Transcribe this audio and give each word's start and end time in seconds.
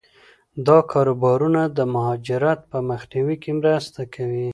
دا 0.67 0.77
کاروبارونه 0.91 1.61
د 1.77 1.79
مهاجرت 1.93 2.59
په 2.71 2.77
مخنیوي 2.89 3.35
کې 3.43 3.51
مرسته 3.59 4.01
کوي. 4.15 4.47